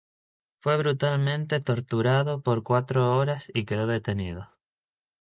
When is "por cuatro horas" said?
2.41-3.51